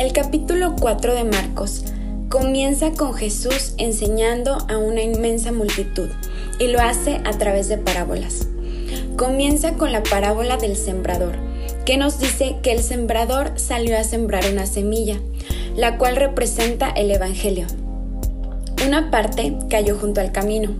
El 0.00 0.14
capítulo 0.14 0.76
4 0.80 1.12
de 1.12 1.24
Marcos 1.24 1.84
comienza 2.30 2.92
con 2.92 3.12
Jesús 3.12 3.74
enseñando 3.76 4.56
a 4.70 4.78
una 4.78 5.02
inmensa 5.02 5.52
multitud 5.52 6.08
y 6.58 6.68
lo 6.68 6.80
hace 6.80 7.20
a 7.26 7.32
través 7.32 7.68
de 7.68 7.76
parábolas. 7.76 8.48
Comienza 9.18 9.74
con 9.74 9.92
la 9.92 10.02
parábola 10.02 10.56
del 10.56 10.76
sembrador, 10.76 11.34
que 11.84 11.98
nos 11.98 12.18
dice 12.18 12.56
que 12.62 12.72
el 12.72 12.82
sembrador 12.82 13.52
salió 13.56 13.98
a 13.98 14.04
sembrar 14.04 14.50
una 14.50 14.64
semilla, 14.64 15.20
la 15.76 15.98
cual 15.98 16.16
representa 16.16 16.88
el 16.88 17.10
Evangelio. 17.10 17.66
Una 18.86 19.10
parte 19.10 19.54
cayó 19.68 19.98
junto 19.98 20.22
al 20.22 20.32
camino, 20.32 20.70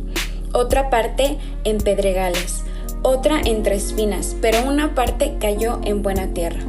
otra 0.54 0.88
parte 0.88 1.36
en 1.64 1.76
pedregales, 1.76 2.64
otra 3.02 3.38
entre 3.44 3.74
espinas, 3.76 4.34
pero 4.40 4.66
una 4.66 4.94
parte 4.94 5.36
cayó 5.38 5.78
en 5.84 6.02
buena 6.02 6.28
tierra. 6.28 6.64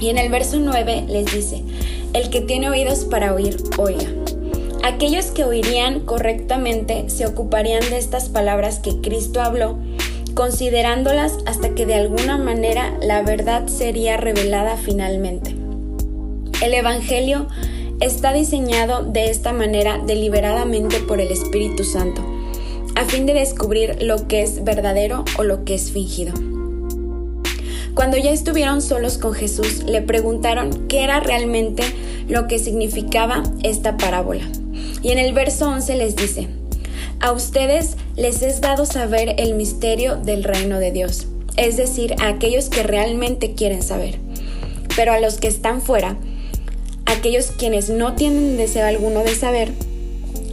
Y 0.00 0.08
en 0.10 0.18
el 0.18 0.30
verso 0.30 0.58
9 0.60 1.06
les 1.08 1.26
dice, 1.26 1.62
el 2.12 2.30
que 2.30 2.40
tiene 2.40 2.70
oídos 2.70 3.04
para 3.04 3.34
oír, 3.34 3.56
oiga. 3.76 4.06
Aquellos 4.82 5.26
que 5.26 5.44
oirían 5.44 6.00
correctamente 6.00 7.10
se 7.10 7.26
ocuparían 7.26 7.88
de 7.90 7.98
estas 7.98 8.28
palabras 8.28 8.78
que 8.78 9.00
Cristo 9.00 9.42
habló, 9.42 9.76
considerándolas 10.34 11.38
hasta 11.46 11.74
que 11.74 11.84
de 11.84 11.94
alguna 11.94 12.38
manera 12.38 12.96
la 13.02 13.22
verdad 13.22 13.66
sería 13.66 14.16
revelada 14.16 14.76
finalmente. 14.76 15.56
El 16.62 16.74
Evangelio 16.74 17.48
está 18.00 18.32
diseñado 18.32 19.02
de 19.02 19.30
esta 19.30 19.52
manera 19.52 20.00
deliberadamente 20.06 21.00
por 21.00 21.20
el 21.20 21.32
Espíritu 21.32 21.84
Santo, 21.84 22.24
a 22.94 23.04
fin 23.04 23.26
de 23.26 23.34
descubrir 23.34 24.02
lo 24.02 24.28
que 24.28 24.42
es 24.42 24.64
verdadero 24.64 25.24
o 25.38 25.42
lo 25.42 25.64
que 25.64 25.74
es 25.74 25.90
fingido. 25.90 26.32
Cuando 27.98 28.16
ya 28.16 28.30
estuvieron 28.30 28.80
solos 28.80 29.18
con 29.18 29.34
Jesús, 29.34 29.82
le 29.82 30.02
preguntaron 30.02 30.86
qué 30.86 31.02
era 31.02 31.18
realmente 31.18 31.82
lo 32.28 32.46
que 32.46 32.60
significaba 32.60 33.42
esta 33.64 33.96
parábola. 33.96 34.48
Y 35.02 35.10
en 35.10 35.18
el 35.18 35.32
verso 35.32 35.68
11 35.68 35.96
les 35.96 36.14
dice, 36.14 36.46
a 37.18 37.32
ustedes 37.32 37.96
les 38.14 38.42
es 38.42 38.60
dado 38.60 38.86
saber 38.86 39.34
el 39.38 39.56
misterio 39.56 40.14
del 40.14 40.44
reino 40.44 40.78
de 40.78 40.92
Dios, 40.92 41.26
es 41.56 41.76
decir, 41.76 42.14
a 42.20 42.28
aquellos 42.28 42.68
que 42.68 42.84
realmente 42.84 43.54
quieren 43.54 43.82
saber. 43.82 44.20
Pero 44.94 45.12
a 45.12 45.18
los 45.18 45.38
que 45.38 45.48
están 45.48 45.82
fuera, 45.82 46.16
aquellos 47.04 47.50
quienes 47.50 47.90
no 47.90 48.14
tienen 48.14 48.56
deseo 48.56 48.86
alguno 48.86 49.24
de 49.24 49.34
saber, 49.34 49.72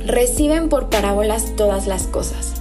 reciben 0.04 0.68
por 0.68 0.90
parábolas 0.90 1.56
todas 1.56 1.86
las 1.86 2.08
cosas 2.08 2.55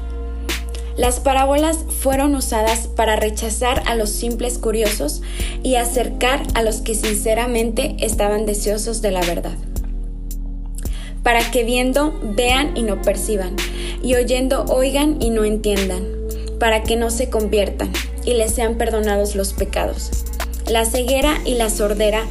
las 0.97 1.19
parábolas 1.19 1.79
fueron 1.89 2.37
usadas 2.37 2.87
para 2.87 3.17
rechazar 3.17 3.83
a 3.87 3.97
los 3.97 4.11
simples 4.11 4.59
curiosos 4.59 5.23
y 5.63 5.75
acercar 5.75 6.43
a 6.55 6.63
los 6.63 6.77
que 6.83 6.95
sinceramente 6.95 7.97
estaban 7.99 8.47
deseosos 8.47 9.03
de 9.03 9.11
la 9.11 9.21
verdad. 9.21 9.57
Para 11.25 11.51
que 11.51 11.65
viendo 11.65 12.17
vean 12.23 12.77
y 12.77 12.83
no 12.83 13.03
perciban, 13.03 13.57
y 14.03 14.15
oyendo 14.15 14.65
oigan 14.67 15.21
y 15.21 15.31
no 15.31 15.45
entiendan, 15.45 16.07
para 16.61 16.85
que 16.85 16.97
no 16.97 17.11
se 17.11 17.29
conviertan 17.29 17.91
y 18.25 18.35
les 18.35 18.53
sean 18.53 18.77
perdonados 18.77 19.35
los 19.35 19.53
pecados. 19.53 20.11
La 20.69 20.85
ceguera 20.85 21.41
y 21.45 21.55
la 21.55 21.71
sordera 21.71 22.23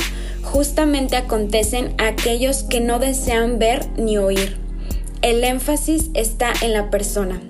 justamente 0.42 1.18
acontecen 1.18 1.94
a 1.98 2.08
aquellos 2.08 2.64
que 2.64 2.80
no 2.80 3.00
desean 3.00 3.60
ver 3.60 3.86
ni 3.98 4.18
oír. 4.18 4.58
El 5.22 5.44
énfasis 5.44 6.10
está 6.14 6.54
en 6.62 6.74
la 6.74 6.90
persona 6.90 7.42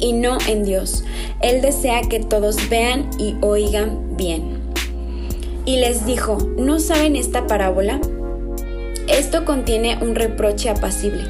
y 0.00 0.12
no 0.12 0.38
en 0.48 0.64
Dios. 0.64 1.04
Él 1.40 1.60
desea 1.62 2.02
que 2.02 2.20
todos 2.20 2.68
vean 2.68 3.08
y 3.18 3.36
oigan 3.40 4.16
bien. 4.16 4.58
Y 5.64 5.76
les 5.76 6.06
dijo, 6.06 6.38
¿no 6.56 6.80
saben 6.80 7.16
esta 7.16 7.46
parábola? 7.46 8.00
Esto 9.08 9.44
contiene 9.44 9.98
un 10.00 10.14
reproche 10.14 10.70
apacible. 10.70 11.24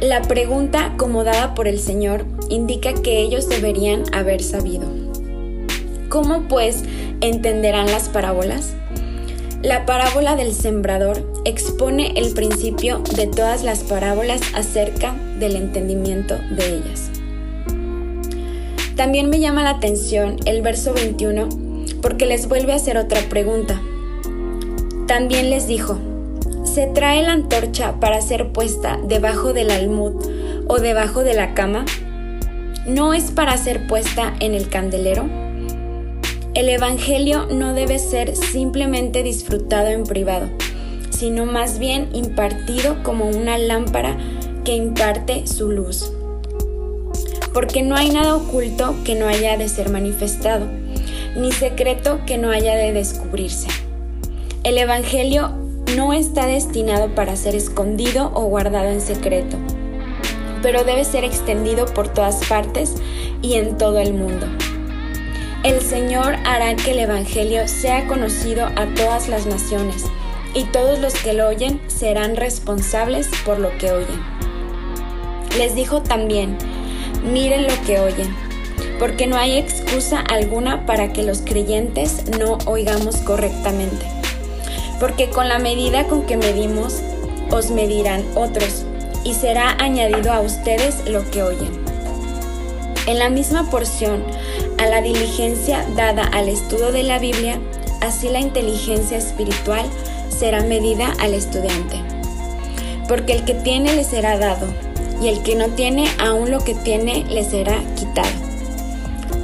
La 0.00 0.22
pregunta, 0.22 0.86
acomodada 0.86 1.54
por 1.54 1.68
el 1.68 1.78
Señor, 1.78 2.24
indica 2.48 2.94
que 2.94 3.20
ellos 3.20 3.48
deberían 3.48 4.02
haber 4.12 4.42
sabido. 4.42 4.88
¿Cómo 6.08 6.42
pues 6.48 6.82
entenderán 7.20 7.86
las 7.86 8.08
parábolas? 8.08 8.74
La 9.62 9.86
parábola 9.86 10.36
del 10.36 10.52
sembrador 10.52 11.26
expone 11.46 12.12
el 12.16 12.34
principio 12.34 13.02
de 13.16 13.26
todas 13.26 13.64
las 13.64 13.82
parábolas 13.82 14.42
acerca 14.54 15.14
del 15.38 15.56
entendimiento 15.56 16.36
de 16.50 16.76
ellas. 16.76 17.10
También 18.96 19.28
me 19.28 19.40
llama 19.40 19.64
la 19.64 19.70
atención 19.70 20.36
el 20.44 20.62
verso 20.62 20.94
21 20.94 21.48
porque 22.00 22.26
les 22.26 22.48
vuelve 22.48 22.72
a 22.72 22.76
hacer 22.76 22.96
otra 22.96 23.20
pregunta. 23.28 23.80
También 25.08 25.50
les 25.50 25.66
dijo, 25.66 25.98
¿se 26.64 26.86
trae 26.86 27.22
la 27.24 27.32
antorcha 27.32 27.98
para 27.98 28.22
ser 28.22 28.52
puesta 28.52 29.00
debajo 29.02 29.52
del 29.52 29.72
almud 29.72 30.14
o 30.68 30.78
debajo 30.78 31.24
de 31.24 31.34
la 31.34 31.54
cama? 31.54 31.84
¿No 32.86 33.14
es 33.14 33.32
para 33.32 33.56
ser 33.56 33.88
puesta 33.88 34.32
en 34.38 34.54
el 34.54 34.68
candelero? 34.68 35.28
El 36.54 36.68
Evangelio 36.68 37.46
no 37.50 37.74
debe 37.74 37.98
ser 37.98 38.36
simplemente 38.36 39.24
disfrutado 39.24 39.88
en 39.88 40.04
privado, 40.04 40.48
sino 41.10 41.46
más 41.46 41.80
bien 41.80 42.10
impartido 42.12 43.02
como 43.02 43.28
una 43.28 43.58
lámpara 43.58 44.16
que 44.64 44.76
imparte 44.76 45.48
su 45.48 45.72
luz 45.72 46.13
porque 47.54 47.82
no 47.82 47.94
hay 47.94 48.10
nada 48.10 48.34
oculto 48.34 48.96
que 49.04 49.14
no 49.14 49.28
haya 49.28 49.56
de 49.56 49.68
ser 49.68 49.88
manifestado, 49.88 50.66
ni 51.36 51.52
secreto 51.52 52.20
que 52.26 52.36
no 52.36 52.50
haya 52.50 52.74
de 52.74 52.92
descubrirse. 52.92 53.68
El 54.64 54.76
Evangelio 54.76 55.52
no 55.96 56.12
está 56.12 56.46
destinado 56.46 57.14
para 57.14 57.36
ser 57.36 57.54
escondido 57.54 58.32
o 58.34 58.46
guardado 58.46 58.88
en 58.88 59.00
secreto, 59.00 59.56
pero 60.62 60.82
debe 60.82 61.04
ser 61.04 61.22
extendido 61.22 61.86
por 61.86 62.08
todas 62.08 62.44
partes 62.46 62.94
y 63.40 63.54
en 63.54 63.78
todo 63.78 64.00
el 64.00 64.14
mundo. 64.14 64.46
El 65.62 65.80
Señor 65.80 66.34
hará 66.44 66.74
que 66.74 66.90
el 66.90 66.98
Evangelio 66.98 67.68
sea 67.68 68.06
conocido 68.08 68.66
a 68.66 68.86
todas 68.96 69.28
las 69.28 69.46
naciones, 69.46 70.04
y 70.54 70.64
todos 70.64 70.98
los 70.98 71.14
que 71.14 71.32
lo 71.32 71.48
oyen 71.48 71.80
serán 71.88 72.36
responsables 72.36 73.28
por 73.44 73.58
lo 73.58 73.76
que 73.78 73.92
oyen. 73.92 74.20
Les 75.58 75.74
dijo 75.74 76.02
también, 76.02 76.56
miren 77.24 77.66
lo 77.66 77.82
que 77.86 78.00
oyen, 78.00 78.34
porque 78.98 79.26
no 79.26 79.36
hay 79.36 79.56
excusa 79.58 80.20
alguna 80.20 80.86
para 80.86 81.12
que 81.12 81.22
los 81.22 81.40
creyentes 81.40 82.24
no 82.38 82.58
oigamos 82.66 83.16
correctamente. 83.16 84.06
Porque 85.00 85.30
con 85.30 85.48
la 85.48 85.58
medida 85.58 86.04
con 86.04 86.26
que 86.26 86.36
medimos, 86.36 87.00
os 87.50 87.70
medirán 87.70 88.24
otros, 88.34 88.84
y 89.24 89.34
será 89.34 89.76
añadido 89.78 90.32
a 90.32 90.40
ustedes 90.40 91.08
lo 91.08 91.28
que 91.30 91.42
oyen. 91.42 91.70
En 93.06 93.18
la 93.18 93.28
misma 93.28 93.68
porción, 93.70 94.24
a 94.78 94.86
la 94.86 95.02
diligencia 95.02 95.84
dada 95.96 96.24
al 96.24 96.48
estudio 96.48 96.92
de 96.92 97.02
la 97.02 97.18
Biblia, 97.18 97.58
así 98.00 98.28
la 98.28 98.40
inteligencia 98.40 99.18
espiritual 99.18 99.84
será 100.28 100.62
medida 100.62 101.12
al 101.20 101.34
estudiante. 101.34 102.00
Porque 103.08 103.34
el 103.34 103.44
que 103.44 103.54
tiene 103.54 103.94
le 103.94 104.04
será 104.04 104.38
dado, 104.38 104.66
y 105.24 105.28
el 105.28 105.42
que 105.42 105.54
no 105.54 105.68
tiene, 105.68 106.06
aún 106.18 106.50
lo 106.50 106.60
que 106.60 106.74
tiene 106.74 107.24
le 107.30 107.44
será 107.44 107.82
quitado. 107.94 108.28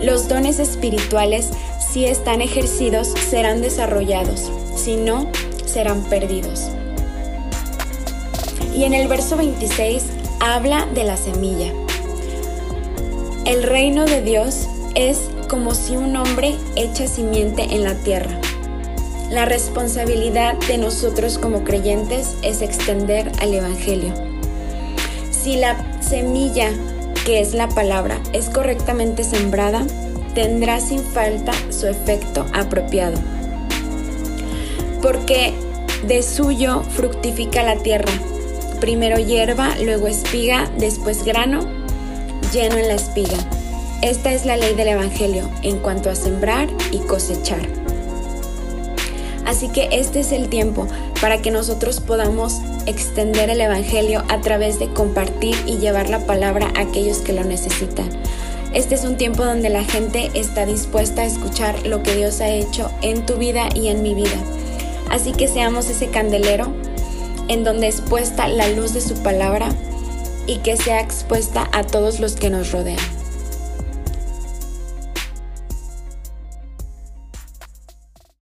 Los 0.02 0.28
dones 0.28 0.58
espirituales, 0.58 1.48
si 1.78 2.04
están 2.04 2.42
ejercidos, 2.42 3.08
serán 3.08 3.62
desarrollados, 3.62 4.50
si 4.76 4.96
no, 4.96 5.26
serán 5.64 6.02
perdidos. 6.04 6.68
Y 8.74 8.84
en 8.84 8.92
el 8.92 9.08
verso 9.08 9.38
26 9.38 10.04
habla 10.38 10.86
de 10.94 11.04
la 11.04 11.16
semilla. 11.16 11.72
El 13.46 13.62
reino 13.62 14.04
de 14.04 14.20
Dios 14.20 14.68
es 14.94 15.30
como 15.48 15.74
si 15.74 15.96
un 15.96 16.14
hombre 16.14 16.56
echa 16.76 17.06
simiente 17.06 17.62
en 17.62 17.84
la 17.84 17.94
tierra. 17.94 18.38
La 19.30 19.46
responsabilidad 19.46 20.56
de 20.68 20.76
nosotros 20.76 21.38
como 21.38 21.64
creyentes 21.64 22.36
es 22.42 22.60
extender 22.60 23.32
al 23.40 23.54
Evangelio. 23.54 24.29
Si 25.42 25.56
la 25.56 25.74
semilla, 26.02 26.70
que 27.24 27.40
es 27.40 27.54
la 27.54 27.66
palabra, 27.68 28.20
es 28.34 28.50
correctamente 28.50 29.24
sembrada, 29.24 29.86
tendrá 30.34 30.80
sin 30.80 31.00
falta 31.00 31.52
su 31.70 31.86
efecto 31.86 32.44
apropiado. 32.52 33.18
Porque 35.00 35.54
de 36.06 36.22
suyo 36.22 36.82
fructifica 36.82 37.62
la 37.62 37.76
tierra, 37.76 38.12
primero 38.80 39.18
hierba, 39.18 39.76
luego 39.82 40.08
espiga, 40.08 40.70
después 40.76 41.24
grano, 41.24 41.60
lleno 42.52 42.76
en 42.76 42.88
la 42.88 42.94
espiga. 42.94 43.38
Esta 44.02 44.34
es 44.34 44.44
la 44.44 44.58
ley 44.58 44.74
del 44.74 44.88
Evangelio 44.88 45.48
en 45.62 45.78
cuanto 45.78 46.10
a 46.10 46.16
sembrar 46.16 46.68
y 46.90 46.98
cosechar. 46.98 47.66
Así 49.50 49.66
que 49.66 49.88
este 49.90 50.20
es 50.20 50.30
el 50.30 50.48
tiempo 50.48 50.86
para 51.20 51.42
que 51.42 51.50
nosotros 51.50 51.98
podamos 51.98 52.60
extender 52.86 53.50
el 53.50 53.60
Evangelio 53.60 54.22
a 54.28 54.40
través 54.40 54.78
de 54.78 54.92
compartir 54.92 55.56
y 55.66 55.78
llevar 55.78 56.08
la 56.08 56.24
palabra 56.24 56.70
a 56.76 56.82
aquellos 56.82 57.18
que 57.18 57.32
lo 57.32 57.42
necesitan. 57.42 58.08
Este 58.74 58.94
es 58.94 59.02
un 59.02 59.16
tiempo 59.16 59.44
donde 59.44 59.68
la 59.68 59.82
gente 59.82 60.30
está 60.34 60.66
dispuesta 60.66 61.22
a 61.22 61.24
escuchar 61.24 61.84
lo 61.84 62.00
que 62.04 62.14
Dios 62.14 62.40
ha 62.40 62.48
hecho 62.48 62.92
en 63.02 63.26
tu 63.26 63.38
vida 63.38 63.68
y 63.74 63.88
en 63.88 64.04
mi 64.04 64.14
vida. 64.14 64.40
Así 65.10 65.32
que 65.32 65.48
seamos 65.48 65.90
ese 65.90 66.10
candelero 66.10 66.72
en 67.48 67.64
donde 67.64 67.88
es 67.88 68.02
puesta 68.02 68.46
la 68.46 68.68
luz 68.68 68.94
de 68.94 69.00
su 69.00 69.20
palabra 69.20 69.74
y 70.46 70.58
que 70.58 70.76
sea 70.76 71.00
expuesta 71.00 71.68
a 71.72 71.82
todos 71.82 72.20
los 72.20 72.36
que 72.36 72.50
nos 72.50 72.70
rodean. 72.70 73.19